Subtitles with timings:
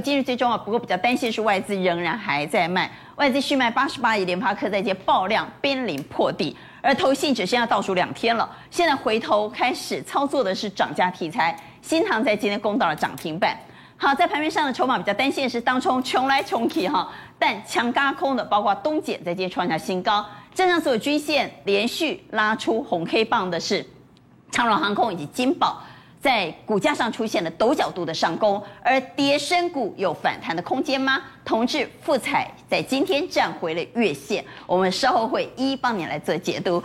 [0.00, 13.56] 今日最重要，不过比较担心是外资仍然还在卖，外资续卖八十八亿，联发科在接爆量濒临破底，而投信只剩下倒数两天了，现在回头开始操作的是涨价题材，新唐在今天攻到了涨停板。
[13.96, 23.86] 好，在盘面上的筹码比较担心的是当冲穷来穷去哈，但强轧空的包括东碱在今天创下新高，站上所有均线连续拉出红 K 棒的是
[24.50, 25.80] 长荣航空以及金宝。
[26.24, 31.20] 在股价上出现了陡角度的上攻，而跌深股有反弹的空间吗？
[31.44, 36.82] 同志、富彩在今天站回了月线，我们稍后会一一帮你来做解读。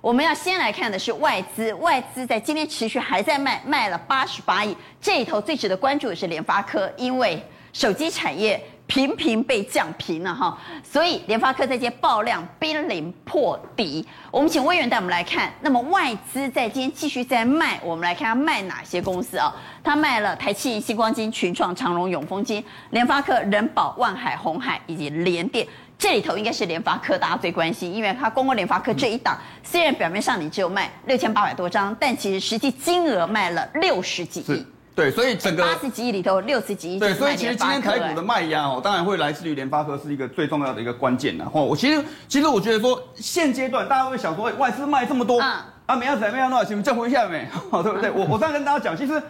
[0.00, 4.76] 我们要先来看的是外资，外资在今天持续还在卖，卖了八十八亿。
[5.00, 7.40] 这一头最值得关注的是联发科，因为
[7.72, 8.60] 手机产业。
[8.90, 14.04] 频频被降评了哈，所以联发科在接爆量濒临破底。
[14.32, 19.54] 我们请魏源带我们来看，那么外资在今天继续在卖，我们来看他卖哪些公司啊？
[19.84, 25.64] 他卖了台企、新光金、群创、长荣、永丰金、联发科、人保、万海、红海以及联电。
[25.96, 34.66] 这里头应该是联发科，大家最关心，因为他公布联发科这一档，虽然表面上你只有卖六千八百多张，但其实实际金额卖了六十几亿。
[35.00, 36.98] 对，所以整个八十几亿里头，六十几亿。
[36.98, 41.42] 对，所以其实今天台股的卖压哦，当然会来自于联发科是一个最重要的一个关键的。
[41.54, 46.82] 哦，我其实其实我觉得说，现阶段大家会想说，外资卖这么多，啊，啊，没要怎么样，多少钱？
[46.82, 47.48] 再回一下没？
[47.70, 48.10] 对不对？
[48.10, 49.22] 我我这样跟大家讲，其实，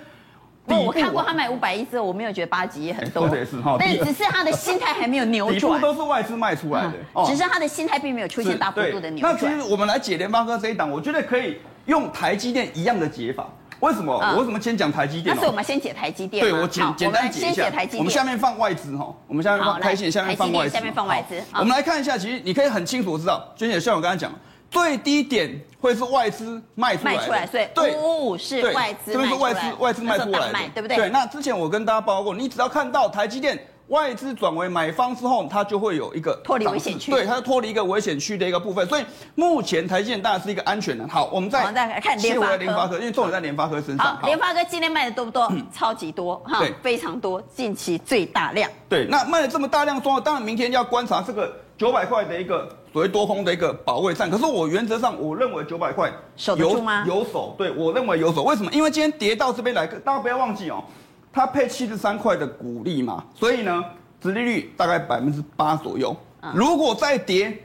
[0.67, 9.33] 不，我看过他买五百亿之后，我没有觉得八十几亿很多，对，是哈，但只是他的心态还没有扭转， 都是外资卖出来的，只是他的心态并没有出现大幅度的扭转。
[9.33, 13.49] 那其实我们来解联发科这一档，我觉得可以用台积电一样的解法。
[13.81, 14.15] 为什么？
[14.15, 15.35] 我为什么先讲台积电？
[15.35, 16.45] 那是我们先解台积电。
[16.45, 17.71] 对，我简简单解一下。
[17.99, 20.75] 我们下面放外资哈，我们下面放台积电，下面放外资。
[20.75, 21.43] 下面放外资。
[21.55, 24.33] 我们来看一下，其实你可以很清楚知道，娟姐像我刚才讲，
[24.71, 27.17] 最低点会是外资卖出来。
[27.17, 27.91] 卖出来，所以对，
[28.39, 29.13] 是外资。
[29.13, 30.97] 这边是外资，外资卖出来的，对不对？
[30.97, 31.11] 对。
[31.11, 33.59] 那之前我跟大家报告过，你只要看到台积电。
[33.91, 38.87] 外资转为买方之后，它就会有一个脱离危险区，对，它脱离一个危险区的一个部分。
[38.87, 41.07] 所以目前台积电当然是一个安全的。
[41.09, 44.17] 好，我们再再来看联发科，联发科，因为重点在联发科身上。
[44.17, 45.49] 好，联发科今天卖的多不多？
[45.51, 48.71] 嗯、超级多哈，对，非常多，近期最大量。
[48.89, 54.31] 对，那卖了这么大量之后，当然明天要观察这个九百块的一个所谓多空的一个保卫战。
[54.31, 57.05] 可是我原则上我认为九百块守得住吗？
[57.09, 58.45] 有守，对我认为有守。
[58.45, 58.71] 为什么？
[58.73, 60.85] 因为今天跌到这边来，大家不要忘记哦，
[61.33, 63.85] 它配七十三块的股利嘛，所以呢。
[64.23, 66.15] 殖利率大概百分之八左右，
[66.53, 67.59] 如果再跌，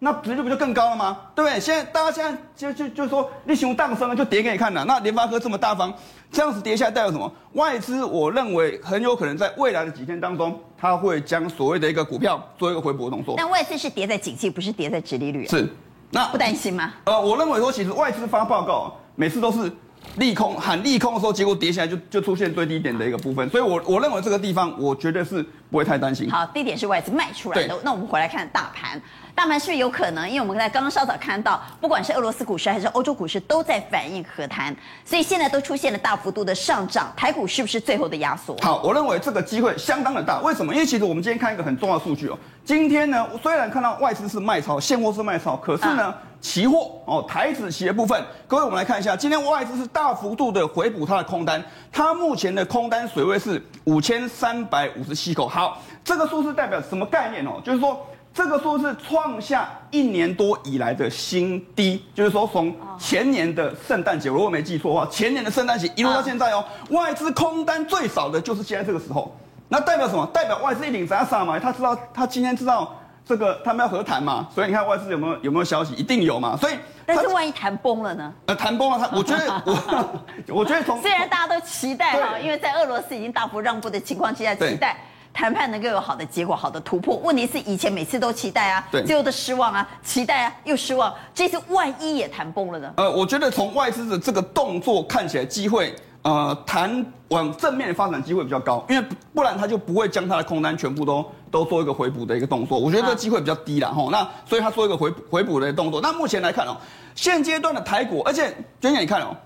[0.00, 1.16] 那殖利率不就更高了吗？
[1.32, 1.60] 对不对？
[1.60, 4.84] 现在大家现在就就就说，你熊大升了就跌给你看了。
[4.84, 5.94] 那联发科这么大方，
[6.28, 7.32] 这样子跌下来代表什么？
[7.52, 13.36] 外资我认为很有可能在未来的几天当中，它会将所谓的一个股票做一个回补的动作。
[13.36, 15.46] 但外资是跌在景气，不是跌在殖利率。
[15.46, 15.72] 是，
[16.10, 16.92] 那不担心吗？
[17.04, 19.70] 呃，我认为说，其实外资发报告每次都是。
[20.16, 26.30] 利空喊利空的时候，结果跌下来就就出现最低点的一个部分，所以我我认为这个地方我觉得是不会太担心。
[26.30, 29.00] 好，低点是外资卖出来的，那我们回来看大盘。
[29.34, 30.28] 大盘是不是有可能？
[30.28, 37.10] 因为我们在刚刚稍早看到，不管是俄罗斯股市还是欧洲股市都在反映和谈，所以现在都出现了大幅度的上涨。
[37.16, 38.54] 台股是不是最后的压缩？
[38.60, 40.38] 好，我认为这个机会相当的大。
[40.42, 40.74] 为什么？
[40.74, 42.38] 因为其实我们今天看一个很重要的数据哦。
[42.62, 55.46] 今天呢，虽然看到外资是卖超，现货是卖超，可是呢，啊、期货哦，台指期的部分，各位我们来看一下，今天外资是大幅度的回补它的空单，它目前的空单水位是五千三百五十七口。
[55.46, 57.60] 好，这个数字代表什么概念哦？
[57.62, 58.04] 就是说。
[58.34, 69.36] 这个数字创下一年多以来的新低，就是说从前年的圣诞节，如果我没记错的话，前年的圣诞节一路到现在哦，外资空单最少的就是现在这个时候，
[69.68, 70.26] 那代表什么？
[70.32, 71.58] 代表外资一定在杀嘛？
[71.58, 74.48] 他知道他今天知道这个他们要和谈嘛？
[74.54, 75.92] 所以你看外资有没有有没有消息？
[75.92, 76.56] 一定有嘛？
[76.56, 76.72] 所以
[77.06, 78.32] 但是万一谈崩了呢？
[78.46, 80.22] 呃，谈崩了，他 我觉得我
[80.60, 84.96] 我觉得从虽然大家都期待哈，因为在俄罗斯已经大幅让步的情况之下，期待。
[85.34, 92.92] 谈判能够有好的结果、好的突破，问题是以前每次都期待啊，对，最后的失望啊，期待啊又失望，这次万一也谈崩了呢？
[92.98, 104.08] 呃，我觉得从外资的这个动作看起来，机会呃谈往正面发展机会比较高，因为不然他就不会将他的空单全部都都做一个回补的一个动作，我觉得这个机会比较低了哈。
[104.10, 106.00] 那所以他做一个回回补的动作。
[106.00, 106.76] 那目前来看哦，
[107.14, 109.36] 现阶段的台股，而且娟姐你看哦，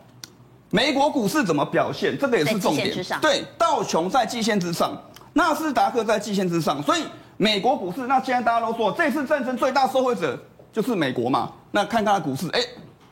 [0.71, 2.19] 美国股市怎么表现？
[2.19, 2.95] 这个也是重点。
[3.21, 4.91] 对，道琼在季线之上。
[5.33, 7.03] 纳斯达克在季线之上，所以
[7.37, 10.35] 美国股市，那现在大家都说这次战争最大受惠者
[10.73, 11.53] 就是美国嘛？
[11.71, 12.61] 那看它的股市，哎，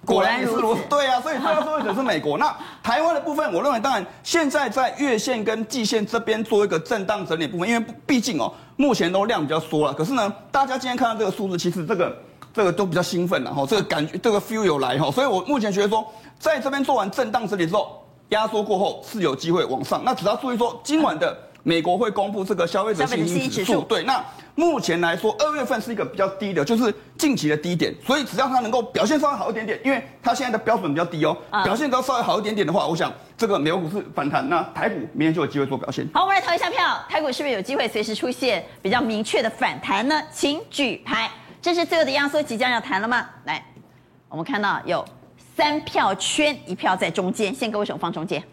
[0.04, 0.80] 果然是如此。
[0.88, 2.38] 对啊，所以最大受惠者是美国。
[2.38, 9.92] 那 台湾的部分，我认为当然现在在月线跟季线这边做一个震荡整理部分，因为毕竟哦，目前都量比较缩了。
[9.94, 12.16] 可是呢，大家今天看到这个数字，其实这个
[12.52, 16.04] 这个都比较兴奋了哈，这个感觉这个 feel 有来哈，所以我目前觉得说，
[16.38, 20.02] 在这边做完震荡整理之后，压缩过后是有机会往上。
[20.04, 21.36] 那只要注意说今晚的。
[21.64, 23.80] 美国会公布这个消费者信心指数。
[23.82, 24.24] 对，那
[24.54, 27.92] 目前来说，二月份是一个比较低的，就是近期的低点。
[28.06, 36.06] 所以只要它能够表现稍微好一点点，因为它现在的标准比较低哦，表现都稍微好一点点的话，我想这个美国股市反弹，那台股明天就有机会做表现。
[36.12, 40.22] 好，我们来投一下票，台股是不是有机会随时出现比较明确的反弹呢？
[40.30, 41.30] 请举牌。
[41.62, 43.26] 这是最后的压缩，即将要谈了吗？
[43.46, 43.64] 来，
[44.28, 45.02] 我们看到有
[45.56, 47.54] 三票圈，一票在中间。
[47.54, 48.44] 宪哥为什么放中间？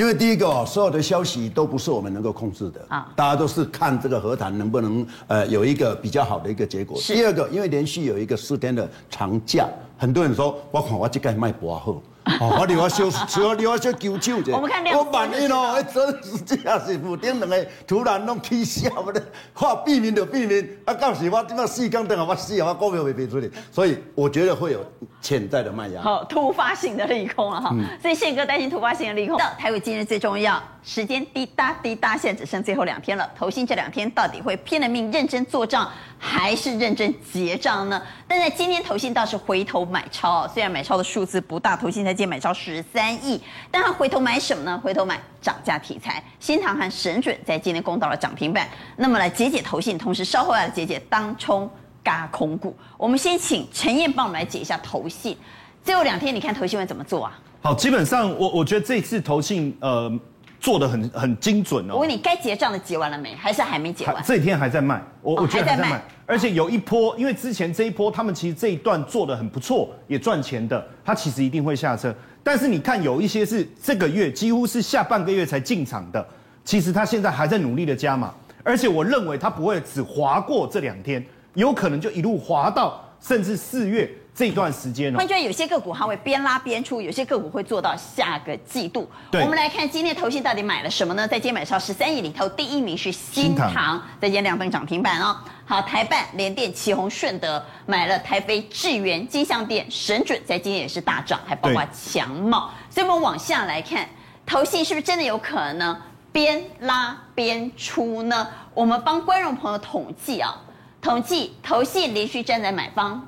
[0.00, 6.98] 因为第一个，所有的消息都不是我们能够控制的啊，大家都是看这个和谈能不能呃有一个比较好的一个结果。
[7.02, 9.68] 第二个，因为连续有一个四天的长假，
[9.98, 12.00] 很多人说，我看我这个卖不好。
[12.38, 13.04] 哦，我另外小，
[13.42, 14.54] 我另外小揪揪者。
[14.54, 14.96] 我们看两。
[14.96, 19.22] 我万一哦，哎，真是这样是负点两个突然拢起笑，我的
[19.52, 20.68] 话 避免就避免。
[20.84, 23.50] 啊，到时我这么四更等下我死啊，我股票会赔出去。
[23.72, 24.84] 所以我觉得会有
[25.20, 26.02] 潜在的卖压。
[26.02, 27.70] 好，突发性的利空了哈。
[27.72, 29.36] 嗯、所以宪哥担心突发性的利空。
[29.38, 33.28] 到台湾今日最重要，时间滴答滴答，现在只剩最后两天了。
[33.36, 38.00] 投信这两天到底会拼了命认真做账，还是认真结账呢？
[38.28, 43.40] 但在今天投信倒是回头买超，虽然买超的数字不大，投信在买超十三亿，
[43.70, 44.80] 但他回头买什么呢？
[44.82, 48.68] 回头买涨价题材，新唐和神准在今天攻到了涨停板。
[48.96, 51.70] 那么来解解投信，同时稍后要解解当冲
[52.02, 52.76] 嘎空股。
[52.96, 55.36] 我们先请陈燕帮我们来解一下投信，
[55.84, 57.38] 最后两天你看投信会怎么做啊？
[57.62, 60.10] 好，基本上我我觉得这次投信呃。
[60.60, 61.94] 做的很很精准哦。
[61.94, 63.34] 我问你，该结账的结完了没？
[63.34, 64.22] 还是还没结完？
[64.22, 66.02] 这几天还在卖，我我觉得还在卖。
[66.26, 72.14] 而且有一波，因为之前这一波他们其实这一段做的很不错，也赚钱的，他其实一定会下车。
[72.42, 76.24] 但是你看有一些是这个月几乎是下半个月才进场的，
[76.64, 78.32] 其实他现在还在努力的加码。
[78.62, 81.24] 而且我认为他不会只滑过这两天，
[81.54, 84.08] 有可能就一路滑到甚至四月。
[84.34, 89.10] 这段时间呢，换句话，有些个股它会边拉边出，有些个股会做到下个季度。
[89.30, 91.28] 对，我们来看今天投信到底买了什么呢？
[91.28, 95.36] 在今天买超十三亿里头，第一名是新唐，新唐在今天亮灯涨停板哦。
[95.66, 102.70] 好，台办、联电、旗宏、顺德买了台飞、智源、金像店、神准，在今天也是大涨，还包括强茂。
[102.88, 104.08] 所以我们往下来看，
[104.46, 106.02] 投信是不是真的有可能呢？
[106.32, 108.48] 边拉边出呢？
[108.72, 110.56] 我们帮观众朋友统计啊，
[111.02, 113.26] 统计投信连续站在买方。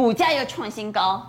[0.00, 1.22] 股价又创新高，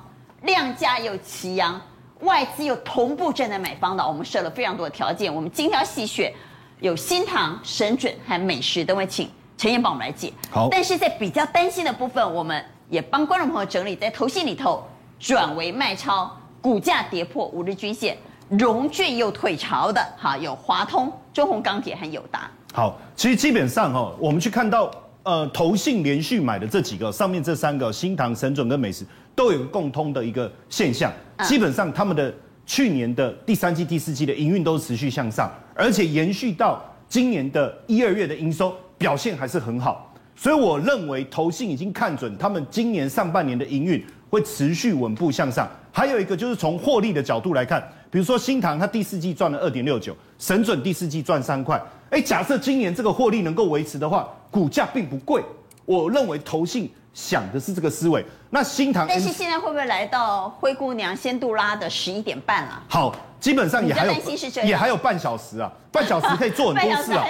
[0.44, 1.80] 量价又齐扬，
[2.22, 5.36] 外资又同步站在买方的，我们设了非常多的条件。
[5.36, 6.34] 我们精挑细选，
[6.80, 10.32] 有新塘、神准和美食，等会请陈燕帮我们来解。
[10.50, 14.82] 好，但是在比较担心的部分，我们也帮观众朋友整理，在投信里头
[15.20, 16.32] 转为卖超，
[16.62, 18.18] 股价跌破五日均线，
[18.48, 22.50] 融券又退潮的，哈，有华通、中红钢铁和友达。
[22.72, 24.90] 好，其实基本上哈，我们去看到。
[25.24, 31.14] 呃，投信连续买的这几个，上面这三个新唐、神准跟美食，都有个共通的一个现象，
[31.44, 32.34] 基本上他们的
[32.66, 45.70] 去年的第三季、第四季的营运都是持续向上，而且延续到今年的一二月的营收表现还是很好，所以我认为投信已经看准他们今年上半年的营运会持续稳步向上。
[45.92, 51.82] 还有一个就是从获利的角度来看，比如说新塘它第四季赚了二点六九，神准第四季赚三块。
[52.10, 55.42] 哎，假设今年这个获利能够维持的话，股价并不贵。
[55.86, 58.24] 我认为投信想的是这个思维。
[58.50, 62.84] 那新塘，但是现在会不会来到灰姑娘仙杜拉的十一点半了？
[62.90, 64.14] 好，基本上也还有，
[64.66, 67.26] 也还有半小时啊， 半小时可以做很多事啊。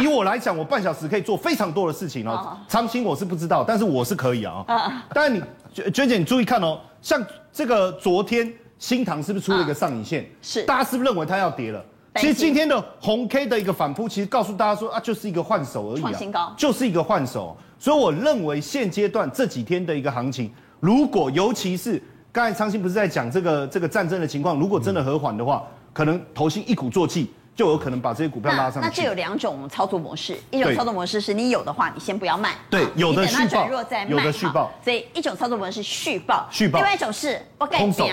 [0.00, 2.56] 以我来讲，我半小时可以做非常多的事情哦。
[2.68, 4.64] 长兴我是不知道，但是我是可以啊。
[4.68, 5.42] 啊，当然你
[5.90, 7.20] 娟姐，你注意看哦，像
[7.52, 10.28] 这个昨天新塘是不是出了一个上影线？
[10.42, 11.84] 是，大家是不是认为它要跌了？
[12.16, 17.56] 其实今天的红 K 的一个反扑，其实告诉大家说啊，就是一个换手而已啊，就是一个换手。
[17.78, 28.88] 所以我认为现阶段这几天的一个行情，如果尤其是刚才昌兴不是在讲这个这个战争的情况，如果真的和缓的话，可能投信一鼓作气，就有可能把这些股票拉上去。
[28.88, 33.68] 那这有两种操作模式，一种操作模式是你有的话，你先不要卖，对，有的续报，
[34.08, 34.72] 有的续报。
[34.82, 36.78] 所以一种操作模式是续报，续报。
[36.78, 38.08] 另外一种是我空手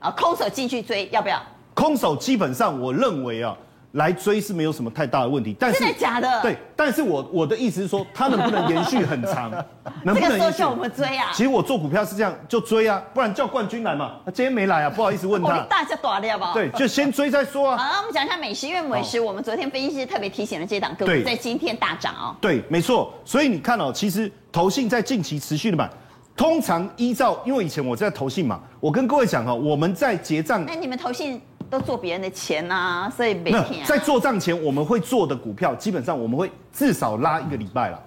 [0.00, 1.40] 啊，空手进去追，要不要？
[1.74, 3.56] 空手基本上，我认为啊，
[3.92, 5.56] 来追是没有什么太大的问题。
[5.58, 6.42] 但是真的假的？
[6.42, 9.50] 对，但是我我的意思是说，它能不能延续很长？
[10.04, 10.38] 能不能延续？
[10.38, 11.30] 这个时候叫我们追啊？
[11.32, 14.16] 其实我做股票是这样，就追啊，不然叫冠军来嘛。
[14.24, 15.60] 他今天没来啊，不好意思问他。
[15.70, 16.54] 大家短了好不好？
[16.54, 17.76] 对，就先追再说啊。
[17.76, 22.36] 好，那我们讲一下美食，因为美食我们昨天分析师特别提醒了这档个股在今天大涨哦。
[22.40, 23.12] 对，没错。
[23.24, 25.88] 所以你看哦，其实投信在近期持续的买，
[26.36, 30.64] 通常依照，因为以前我在投信嘛，我跟各位讲哦，我们在结账。
[30.66, 31.40] 那你们投信？
[31.70, 33.84] 都做别人的钱呐、啊，所以没钱、啊。
[33.86, 38.02] 在做账前，我们会做的股票，基本上我们会至少拉一个礼拜了，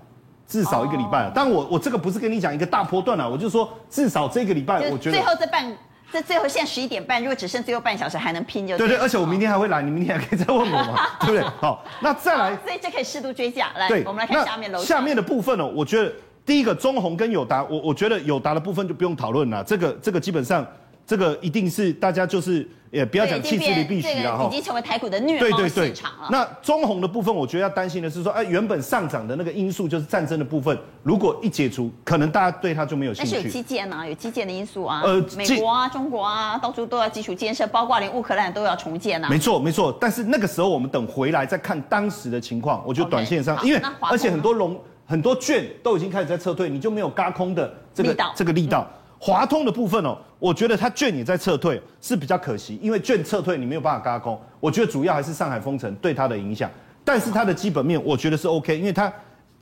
[0.47, 1.31] 至少一个礼拜了。
[1.33, 5.77] 但我我这个不是跟你讲一个大波段了，我就说至少这个礼拜，我觉得最后这半
[6.11, 11.41] 这最后现在十一点半，如果只剩最后半小时还能拼就对，对对，而且我明天还会来，你明天还可以再问我嘛， 对不对？
[11.59, 13.71] 好，那再来，所以这可以适度追加。
[13.77, 16.11] 来，对，我们来看下面楼下面的部分哦，我觉得
[16.45, 20.65] 第一个中红跟友达，我我觉得友达的部分就不用讨论了，这个这个基本上。
[21.03, 26.27] 这个一定是大家就是也不要讲弃之离必须了哈，已经成为台股的虐猫市场了。
[26.29, 33.31] 那中红的部分，我觉得要担心的是说，哎，原本上涨的那个因素就是战争的部分，如果一解除，可能大家对它就没有兴趣。
[33.31, 39.29] 但是有基建啊，有基建的因素啊，呃，美国啊、中国啊，到处都要基础建设，包括连乌克兰都要重建啊。
[39.29, 39.97] 没错，没错。
[39.99, 48.85] 但是那个时候我们等回来再看当时的情况，我觉得短线上，因为而且很多龙很多券都已经开始在撤退，你就没有嘎空的这个这个力道。
[49.23, 54.41] 华通的部分哦，我觉得它券也在撤退，是比较可惜，因为券撤退你没有办法加空。
[54.59, 56.67] 我觉得主要还是上海封城对它的影响，
[57.05, 59.13] 但是它的基本面我觉得是 OK，因为它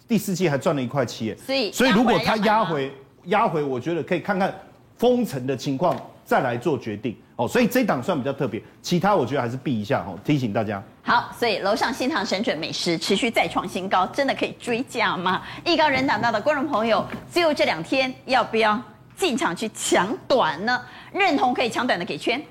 [0.08, 2.90] 第四季还赚了一块七，所以所以如果它压回
[3.26, 4.54] 压回，我觉得可以看看
[4.98, 7.46] 封城的情况再来做决定哦。
[7.46, 10.82] 所以这一档算比较特别，其他我觉得还是避一下哦，提醒大家。
[11.04, 15.42] 好，所以楼上新塘神准美食持续再创新高，真的可以追价吗？
[15.66, 18.82] 艺高人胆大的观众朋友，最后这两天要不要？
[19.20, 20.82] 进场去抢短呢？
[21.12, 22.42] 认同可以抢短的给圈。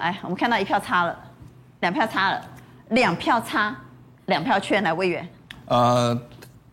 [0.00, 1.16] 来，我们看到一票差了，
[1.80, 2.44] 两票差了，
[2.88, 3.74] 两票差，
[4.26, 5.26] 两票圈来魏源。
[5.66, 6.20] 呃，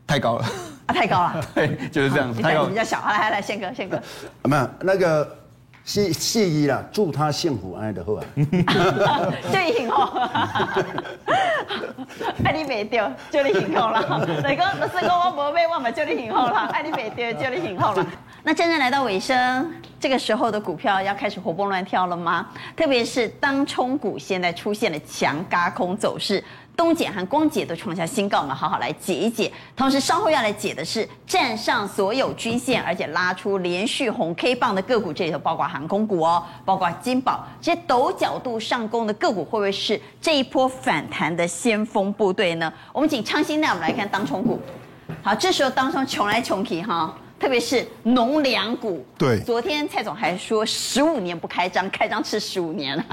[0.08, 0.46] 太高了。
[0.88, 1.46] 啊，太高了。
[1.54, 2.42] 对，就是这样子。
[2.42, 2.66] 太高。
[2.66, 4.02] 比较小，来来来，宪哥，宪哥。
[4.44, 5.43] 没有那个。
[5.86, 8.24] 谢谢伊啦，祝他幸福安的好啊！
[9.52, 9.96] 就你幸福，
[12.46, 14.02] 爱 你没掉，就你幸福了。
[14.02, 16.70] 老公，老师讲我没买，我嘛就你幸福啦。
[16.72, 18.06] 爱你没掉，就你幸福啦。
[18.44, 22.48] 那真正来到尾声，这个时候的股票要开始活蹦乱跳了吗？
[22.78, 26.42] 特别是当冲股现在出现了强轧空走势。
[26.76, 29.52] 东解和光解都创下新高，我们好好来解一解。
[29.76, 42.74] 同时，稍后要来解的是站上所有均线，而且拉出连续红 K 棒的个股，这里头包括航空股哦，包括金宝这些陡角度上攻的个股，会不会是这一波反弹的先锋部队呢？
[42.92, 44.60] 我们请昌兴带我们来看当冲股。
[45.22, 49.06] 好，这时候当冲穷来穷去哈，特别是农粮股。
[49.18, 53.06] 对，昨天蔡总还说十五年不开张，开张吃十五年了。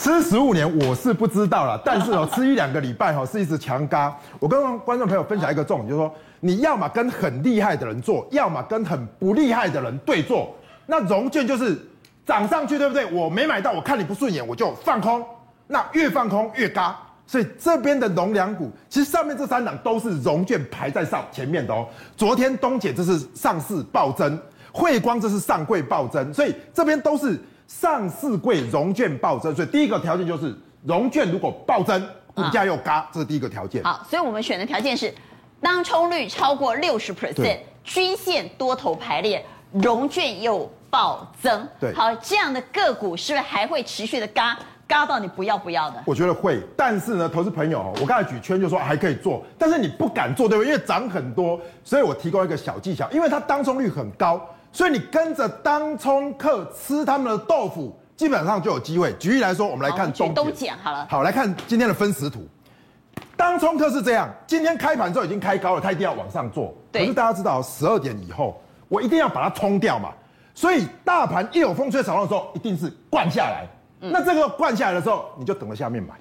[0.00, 4.16] 吃十五年我是不知道了，但是哦， 吃一两个礼拜哈是一直强嘎。
[4.38, 10.56] 我跟观众朋友分享一个重点，就是说你要么跟很厉害的人做，要么跟很不厉害的人对做。
[10.86, 11.78] 那融券就是
[12.24, 13.04] 涨上去，对不对？
[13.12, 15.22] 我没买到，我看你不顺眼，我就放空。
[15.66, 16.98] 那越放空越嘎。
[17.26, 21.86] 所以这边的农粮股，其实上面这三档都是融券排在上前面的哦。
[22.16, 24.40] 昨天东碱这是上市暴增，
[24.72, 27.38] 慧光这是上柜暴增，所以这边都是。
[27.70, 30.52] 上市柜融券暴增，所以第一个条件就是
[30.84, 33.80] 融券如果暴增，股价又嘎，这是第一个条件。
[33.84, 35.14] 好，所以我们选的条件是
[35.60, 41.66] 当冲率超过六十 percent，均线多头排列，融券又暴增。
[41.78, 44.58] 对，好，这样的个股是不是还会持续的嘎？
[44.88, 46.02] 嘎到你不要不要的？
[46.04, 50.72] 我觉得会，但是呢，投资朋友，我刚才举圈就说还可以做，但是你不敢做，对不对？
[50.72, 54.44] 因为涨很多，所以我提供一个小技巧，因为它当冲率很高。
[54.72, 59.12] 所以你跟着当冲客吃他们的豆腐，基本上就有机会。
[59.14, 61.06] 举例来说，我们来看东东碱好了。
[61.10, 62.46] 好，来看今天的分时图。
[63.36, 66.74] 当冲客是这样，今天开盘之后已经开高了，他一定要往上做。
[66.92, 67.02] 对。
[67.02, 70.10] 可是大家知道，十二点以后，我一定要把它冲掉嘛。
[70.54, 73.66] 所以大盘一有风吹草动的时候，一定是灌下来。
[74.02, 74.10] 嗯。
[74.12, 76.14] 那这个灌下来的时候，你就等着下面买。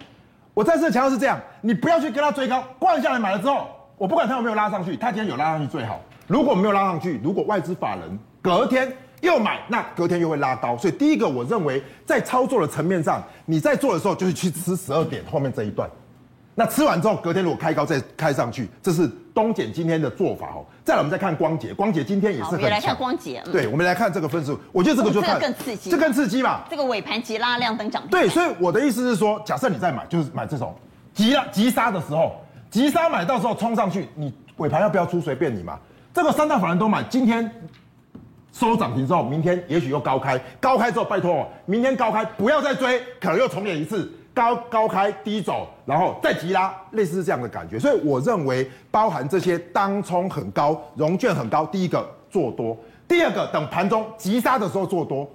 [0.53, 5.99] 我再次强调是这样，你不要去跟他追高，灌下来买了之后，我不管他有没有拉上去，他今天有拉上去最好。
[6.25, 8.19] 如果没有拉上去，如果外资法人。
[8.57, 8.91] 隔天
[9.21, 15.87] 又买，那隔天又会拉高，所以第一个我认为在操作的层面上，你在做的时候就是去吃十二点后面这一段，
[16.55, 20.65] 那吃完之后隔天如果开高再开上去，这是东碱今天的做法哦。
[20.83, 22.59] 再来我们再看光頡，光頡今天也是很强。
[22.59, 26.61] 我们来看光頡，对，我们来看这个分数，我觉得这个就看更刺激，这更刺激嘛。
[26.69, 28.09] 这个尾盘急拉亮灯涨停。
[28.09, 30.73] 对，所以我的意思是说，假设你在买，就是买这种
[31.13, 32.35] 急拉急杀的时候，
[32.71, 35.77] 急杀买到时候冲上去，你尾盘要不要出随便你嘛。
[36.13, 37.51] 这个三大法人都买，今天。
[38.59, 47.79] 收涨停之后，明天也许又高开，高开之后，拜托，明天高开不要再追，可能又重演一次高高开低走，然后再急拉，类似是这样的感觉。
[47.79, 52.75] 所以我认为，包含这些当冲很高，融券很高，第一个做多，
[53.07, 55.25] 第二个等盘中急杀的时候做多，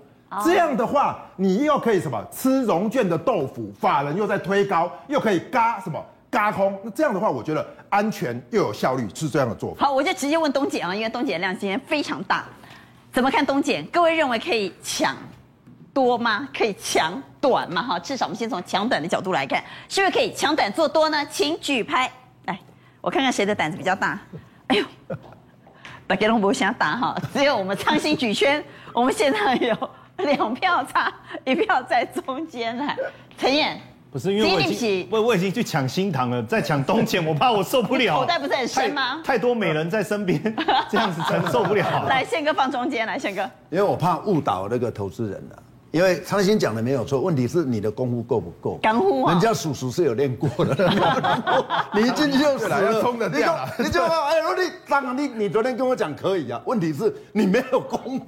[0.45, 9.87] 这样的话，你又可以什么吃融券的豆腐，法人又在推高，又可以嘎什么嘎空，那这样的话，我觉得安全又有效率，是这样的做法。
[9.87, 12.45] 好，我就直接问东姐啊，因为东姐量今天非常大。
[13.15, 13.81] 怎么看东碱？
[13.93, 15.17] 各位认为可以抢
[15.93, 16.49] 多吗？
[16.53, 17.81] 可以抢短吗？
[17.81, 21.25] 哈，至少我们先从抢短的角度来看，是不是可以抢短做多呢？
[21.31, 22.11] 请举牌
[22.47, 22.59] 来，
[23.01, 24.19] 我看看谁的胆子比较大。
[24.67, 24.85] 哎呦，
[26.09, 32.97] 大家都不想打哈，只有我们昌兴举圈，我们现在有两票差，一票在中间来。
[33.39, 33.81] 陈彦，
[34.15, 38.15] 不是因为我已经我我已经去抢新塘了，在抢东钱，我怕我受不了。
[38.23, 39.21] 口袋不是很深吗？
[39.25, 40.41] 太，太多美人在身边，
[40.89, 42.07] 这样子承受不了。
[42.09, 45.59] 来，宪哥放中间来，宪哥，因为我怕误导那个投资人了。
[45.91, 48.79] 因为昌兴讲的没有错，问题是你的功夫够不够？
[48.83, 49.33] 功夫啊！
[49.33, 50.93] 人家叔叔是有练过的，
[51.95, 53.69] 你一进去就死了，要冲的掉了。
[53.79, 58.25] 你就哎，你当然你你昨天跟我讲可以啊，问题是你没有功夫。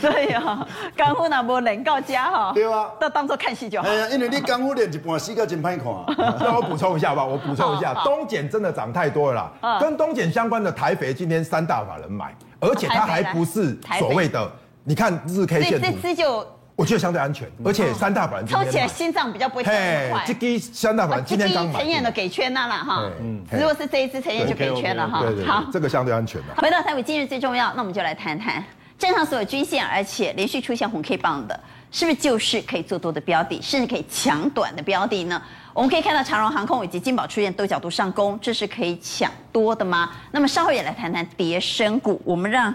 [0.00, 0.66] 对呀，
[0.96, 2.50] 功夫那无练到家哈。
[2.54, 3.86] 对啊，都当做看戏就好。
[3.86, 5.84] 哎呀，因为你功夫练一半，死个真歹看。
[6.40, 9.78] 让我补充一下吧，我补充一下，东检真的涨太多了啦。
[9.78, 14.50] 跟东检相关的台肥今天三大法人买，而且它还不是所谓的。
[14.84, 16.46] 你看日 K 线图，这支就
[16.80, 20.24] 我觉得相对安全，而且三大板抽起来心脏比较不会跳那么快。
[20.26, 23.10] 这支三大板今天刚买，陈燕的给圈那了哈。
[23.20, 25.22] 嗯，如果是这一支陈燕就给圈了哈。
[25.46, 26.54] 好，这个相对安全的。
[26.56, 28.64] 回到台北今日最重要，那我们就来谈谈
[28.98, 31.60] 站上所有均线，而且连续出现红 K 棒的，
[31.92, 35.42] 是不是就是可以做多的标的，甚至可以抢短的标的呢？
[35.74, 40.12] 我们可以看到长荣航空以及金宝出现多角度上攻，这是可以抢多的吗？
[40.30, 42.74] 那么稍后也来谈谈跌升股，我们让。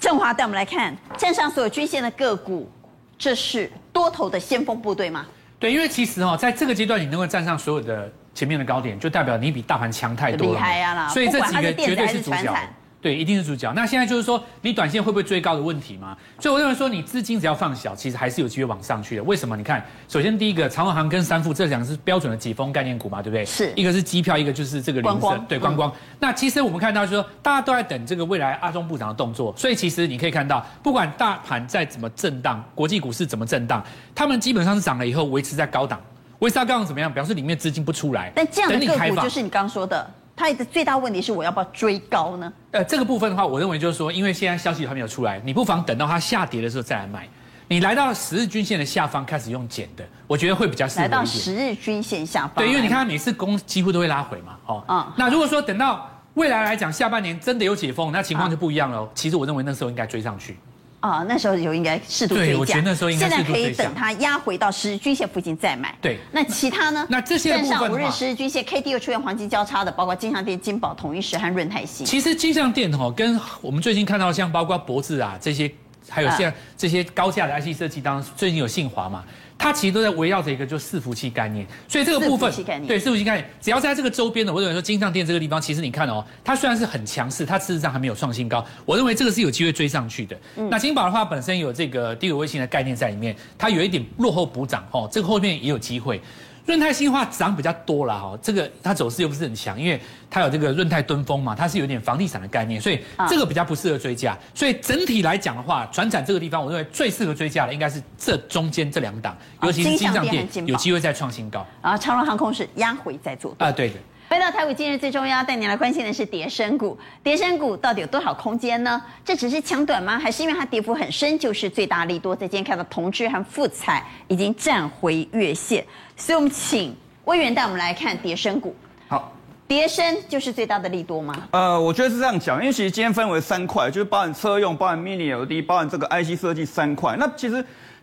[0.00, 2.70] 振华带我们来看站上所有均线的个股，
[3.18, 5.26] 这是多头的先锋部队吗？
[5.58, 10.52] 对，因为其实哦，在这个阶段你能够站上所有的前面的高点，就代表你比大盘强太多了。
[10.54, 11.08] 厉害啊！
[11.08, 12.56] 所以这几个绝对是主角。
[13.00, 13.72] 对，一定是主角。
[13.74, 16.16] 那现在就是说，你短线会不会追高的问题吗？
[16.40, 19.22] 所以我认为说，你资金只要放小，其实还是有机会往上去的。
[19.22, 19.56] 为什么？
[19.56, 23.44] 你看，首先第一个，长荣航跟三富这两个是标准的解封概念股嘛，对不对？
[23.44, 23.72] 是。
[23.76, 25.92] 一个是机票，一个就是这个林森，对，观光。
[26.18, 29.54] 那其实我们看到就是说，大家都在等这个未来阿中部长的动作。
[29.56, 33.80] 所以其实你可以看到，不管大盘再怎么震荡，国际股市怎么震荡，
[34.12, 36.00] 他们基本上是涨了以后维持在高档，
[36.40, 37.12] 维持在高档怎么样？
[37.12, 38.32] 表示里面资金不出来。
[38.34, 40.10] 但这样的个股就是你刚刚说的。
[40.38, 42.52] 它的最大问题是我要不要追高呢？
[42.70, 47.28] 呃，这个部分的话，我认为就是说，因为现在消息还没有出来，你不妨等到它下跌的时候再来买。
[47.70, 51.02] 你来到十日均线的下方开始用减的，我觉得会比较适合。
[51.02, 55.12] 来到十日均线下方，对，因为你看它每次攻几乎都会拉回嘛，哦，嗯。
[55.16, 59.06] 那如果说等到未来来讲，下半年真的有解封，那情况就不一样了。
[59.14, 60.56] 其实我认为那时候应该追上去。
[61.00, 62.52] 啊、哦，那时候就应该适度追加。
[62.52, 63.28] 对，我觉得那时候应该。
[63.28, 65.96] 现在可以等它压回到十日均线附近再买。
[66.02, 67.06] 对，那其他呢？
[67.08, 72.04] 那这些站上五日十日均线，K D 又出现黄金交叉的，包括金象店、金宝、统一时和润泰新。
[72.04, 75.70] 其实金象店哈，跟我们最近看到像包括博智啊这些，
[76.08, 79.24] 还有像这些高价的 I C 设计，当中最近有信华嘛。
[79.58, 82.50] 它其实都在围绕着一个就伺服器概念，所以这个部分
[82.86, 90.38] 对伺服器概念，只要在这个周边的，我认为说金像店这个地方，其实你看哦，它虽然是很强势，它事实上还没有创新高，我认为这个是有机会追上去的。
[90.56, 96.20] 嗯、那金宝的话本身有这个低轨卫星的概念在里面，它有一点落后补涨哦，这个后面也有机会。
[96.68, 104.36] 润泰新化涨比较多了哈，这个它走势又不是很强，因为它有这个润泰敦峰嘛，它是有点房地产的概念，所以这个比较不适合追加。
[104.54, 111.66] 所以整体来讲的话，转产这个地方，我认为最适合追加的应该是这中间这两档，尤其是金上店有机会再创新高。
[111.80, 113.94] 啊，长荣航空是压回在做啊，对的。
[114.28, 119.02] 回到台股，今日最重要带您来关心的是跌升股，跌升股到底有多少空间呢？
[119.24, 120.18] 这只是抢短吗？
[120.18, 122.36] 还是因为它跌幅很深，就是最大利多？
[122.36, 125.82] 在今天看到同致和富彩已经站回月线，
[126.14, 128.76] 所以我们请威源带我们来看跌升股。
[129.08, 129.32] 好，
[129.66, 131.48] 跌升就是最大的利多吗？
[131.52, 137.16] 呃，我觉得是这样讲，因为其实今天分为三块，就是包含车用、包含 Mini LED、包含这个 IC 设计三块。
[137.18, 137.54] 那其实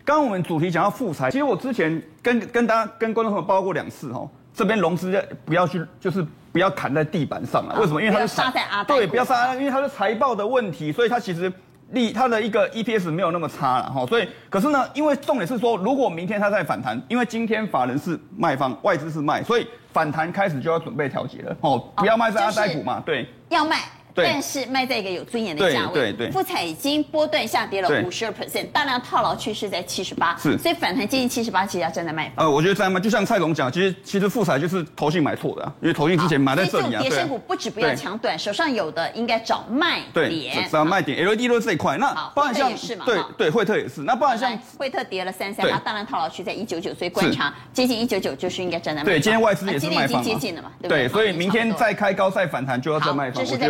[0.03, 4.27] 刚刚我们主题讲到富采，其实我之前跟跟大家跟观众朋友报告过两次哦。
[4.55, 7.75] 这边融资不要去，就是不要砍在地板上了。
[7.79, 8.01] 为什么？
[8.01, 11.51] 因为它是杀在阿对，不要杀，因为它是财报的问题，所以它其实
[11.91, 14.05] 利它的一个 EPS 没有那么差了哈。
[14.05, 23.79] 所以，可是呢，因为重点是说，如果明天它再反弹，因为今天法人是卖方，外资是卖，所以反弹开始就要准备调节了哦，不要卖在阿呆股嘛，对，要卖。
[24.23, 32.45] 但是卖在一个有尊严的价位，对对对，富采已经波段下跌了五十二 percent，大量套牢趋势在七十八，是，所以反弹接近七十八，其实要站在卖方。
[32.45, 36.99] 呃，我觉得站在卖，就像蔡总讲，其实其实富彩就是投信买错的，因为投信之前买在这里啊。
[36.99, 40.13] 所以这种跌升股不止不要抢短，手上有的应该找卖点。
[40.13, 41.97] 对，找卖点，LED 都是这一块。
[41.97, 42.71] 那包含像
[43.05, 49.13] 对对惠特也是，那包含像惠特跌了三三，它大量套牢区在一九九，所以观察接近一九九就是应该站在卖方。
[49.13, 50.07] 对，今天外资也是卖方。
[50.07, 51.07] 今天已经接近了嘛，对不对？
[51.09, 53.43] 所以明天再开高再反弹就要在卖方。
[53.43, 53.69] 这是在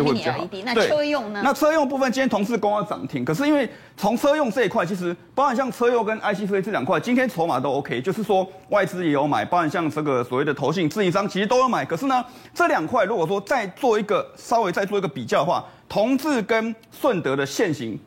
[0.64, 1.40] 那车用呢。
[1.44, 11.84] 那车用部分今天同事公要涨停，可是因为从车用这一块，其实包含像车用跟 IC 设计这两块，今天筹码都 OK，就是说外资也有买，包含像这个所谓的投信、自营商其实都有买。
[11.84, 17.98] 可是呢，这两块如果说再做一个稍微再做一个比较的话，同志跟顺德的线型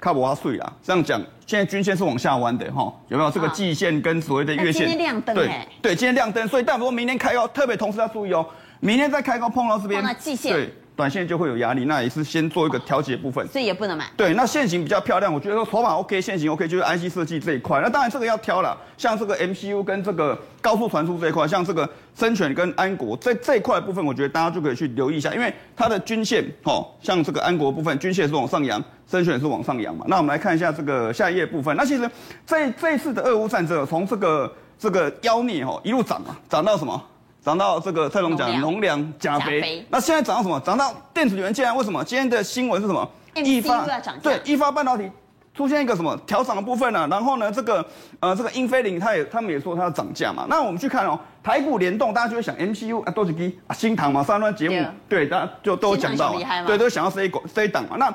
[0.00, 0.72] 卡不瓦碎啦。
[0.82, 4.86] 这样讲，现在均线是往下弯的哈，有没有这个季线跟所谓的月线？
[4.86, 8.46] 今天亮灯哎，对，今天亮灯，所以但如果明天开高，特别同时要注意哦，
[8.80, 10.52] 明天再开高碰到这边，季线。
[10.52, 14.06] 对短线就会有压力，那也是先做一个调节部分，所以也不能买。
[14.16, 17.82] 对，那线型比较漂亮，我觉得说筹码 OK，线型 OK，就是 IC 设计这一块。
[17.82, 21.86] 那当然这个要挑了，像这个 MCU 跟这个高速传输这一块，像这个
[22.18, 30.06] 深全跟安国这这一块部分，我觉得大家就可以去留意一下，因为它的均线哦，像这个安国部分均线是往上扬，深全是往上扬嘛。
[30.08, 32.10] 那我们来看一下这个下一页部分，那其实
[32.46, 37.02] 这这一次的俄乌战争，从这个这个妖孽哦一路涨啊，涨到什么？
[37.46, 40.58] 涨到这个蔡总讲农粮钾肥，那现在涨到什么？
[40.66, 41.72] 涨到电子元件啊？
[41.74, 42.02] 为什么？
[42.02, 43.08] 今天的新闻是什么？
[43.36, 43.86] 易发。
[44.20, 45.08] 对，易发半导体
[45.54, 47.08] 出现一个什么调涨的部分呢、啊？
[47.08, 47.86] 然后呢，这个
[48.18, 50.44] 呃，这个英飞凌，他也他们也说它要涨价嘛。
[50.50, 56.34] 那我们去看哦，台股联动，大家就会想 MCU 啊，都是给啊新唐嘛，上段节目对，大家就都有讲到，
[56.66, 57.94] 对，都想要 C 股 C 档嘛。
[57.96, 58.12] 那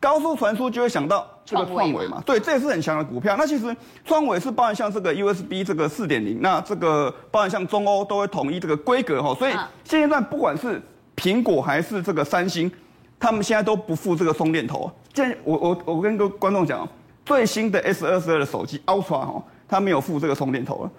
[0.00, 3.36] 高速传输就会想到这个创维嘛，对，这也是很强的股票。
[3.38, 9.52] 那其实创维是包含像这个 USB 这个四点零，那这个包含像中欧都会统一这个规格哈，所以
[9.84, 10.80] 现阶段不管是
[11.14, 12.70] 苹果还是这个三星，
[13.18, 14.90] 他们现在都不付这个充电头。
[15.12, 16.88] 现在我我我跟各位观众讲，
[17.26, 20.90] 最新的 S 二十二的手机 Ultra 哈，它没有付这个充电头了，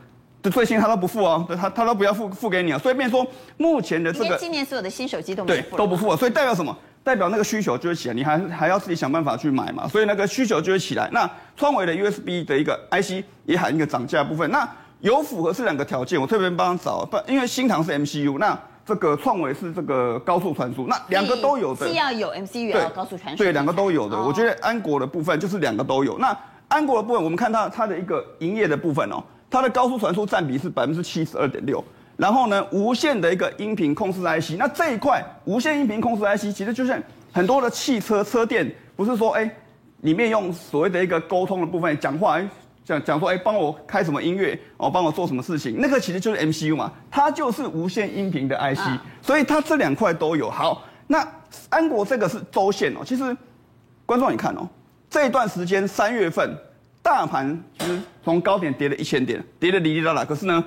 [0.43, 2.77] 就最新他都不付啊，他他都不要付付给你啊。
[2.77, 3.25] 所以变说
[3.57, 6.77] 目前的这个今年所有的新手机都没付，对，都不付啊，所以代表什么？
[7.03, 11.09] 代表那个需求就会起来，你还还要自己想办法去买嘛，所以那个需求就会起来。
[11.11, 24.21] 那创维的 USB 的一个 IC 也含一个涨价部分，那有符合这两个条件，我特别帮他找，不，因为新唐是 MCU，那这个创维是这个高速传输，那两个都有的，既要有 MCU 也要高速传输，对，两个都有的。
[24.21, 26.19] 我觉得安国的部分就是两个都有。
[26.19, 26.37] 那
[26.67, 31.83] 安国的部分，我们看它它的一个营业的部分哦，它的高速传输占比是百分之七十二点六。
[32.17, 39.49] 然后呢，无线的一个音频控制 IC，那这一块无线音频控制 IC 其实就像很多的汽车车店，不是说哎，
[40.01, 42.39] 里面用所谓的一个沟通的部分讲话，
[42.85, 50.47] 讲讲说哎，帮我开什么音乐哦，帮我做什么事情，那个其实就是 MCU 嘛，它就是无线音频的 IC，啊，所以它这两块都有。
[50.49, 51.27] 好，那
[51.69, 53.35] 安国这个是周线哦，其实
[54.05, 54.69] 观众你看哦，
[55.09, 56.55] 这一段时间三月份
[57.01, 60.63] 大盘其实从高点跌了一千点，跌得哩哩啦啦，可是呢。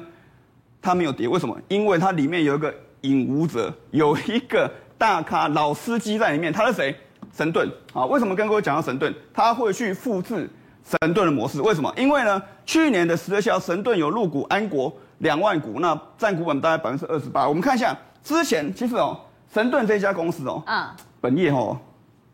[0.84, 1.58] 它没有跌，为什么？
[1.68, 6.52] 因为它里面有一个引武者，有一个大咖老司机在里面。
[6.52, 6.94] 他是谁？
[7.32, 8.04] 神盾啊！
[8.04, 9.12] 为什么跟各位讲到神盾？
[9.32, 10.48] 他会去复制
[10.84, 11.62] 神盾的模式。
[11.62, 11.90] 为什么？
[11.96, 17.48] 因为呢，去年的十月七号，神盾有入股安国两万股，那占股本大概百分之二十八。
[17.48, 19.18] 我们看一下之前，其实哦，
[19.52, 20.86] 神盾这家公司哦，嗯，
[21.20, 21.76] 本业哦。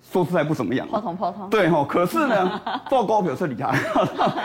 [0.02, 2.60] 说实在不怎么样，破通破通，对吼，可是呢，
[2.90, 3.72] 做高票是厉害，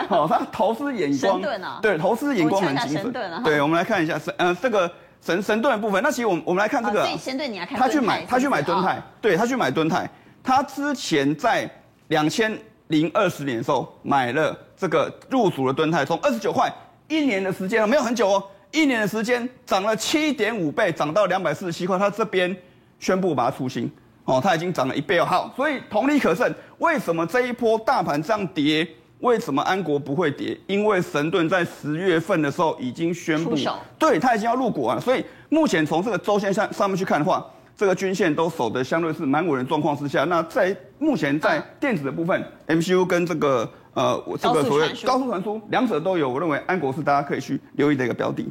[0.08, 1.40] 好， 他投资眼光，
[1.82, 3.42] 对，投资眼光很精准。
[3.42, 4.88] 对，我们来看一下神，呃，这个
[5.20, 6.00] 神神盾的部分。
[6.02, 10.08] 那其实我们我们来看这个，神盾你来看，他去买他去买敦泰，对他去买敦泰，
[10.42, 11.68] 他之前在
[12.08, 12.56] 两千
[12.88, 16.72] 零二十年的时候买了这个入主的敦泰，从二十九块
[17.08, 22.56] 一年的时间了，没有很久哦，一年的时间涨了七点五倍，涨到两百四十七块，他这边
[23.00, 23.90] 宣布把它出清。
[24.26, 25.24] 哦，它已经涨了一倍哦。
[25.24, 28.86] 好，所以同理可证，为什么这一波大盘这样跌？
[29.20, 30.54] 为什么安国不会跌？
[30.66, 33.56] 因为神盾在十月份的时候已经宣布，
[33.98, 35.00] 对，它已经要入股啊。
[35.00, 40.24] 所以目前从这个周线上上面去看的话，这个均线都守得相对是蛮稳的状况之下。
[40.24, 48.46] 那在目前在电子的部分，MCU 跟这个呃这个所谓高速传输，两者都有，我认为安国是大家可以去留意的一个标的。